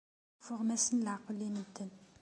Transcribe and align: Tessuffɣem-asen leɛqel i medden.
Tessuffɣem-asen 0.37 1.03
leɛqel 1.05 1.39
i 1.47 1.49
medden. 1.55 1.91